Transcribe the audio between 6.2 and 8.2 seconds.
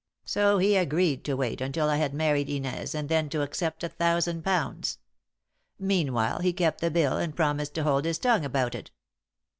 he kept the bill and promised to hold his